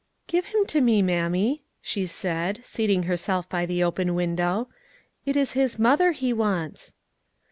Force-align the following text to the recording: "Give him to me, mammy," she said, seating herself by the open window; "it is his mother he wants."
"Give 0.25 0.47
him 0.47 0.65
to 0.65 0.81
me, 0.81 1.03
mammy," 1.03 1.61
she 1.79 2.07
said, 2.07 2.61
seating 2.65 3.03
herself 3.03 3.47
by 3.47 3.67
the 3.67 3.83
open 3.83 4.15
window; 4.15 4.67
"it 5.27 5.35
is 5.35 5.51
his 5.51 5.77
mother 5.77 6.11
he 6.11 6.33
wants." 6.33 6.95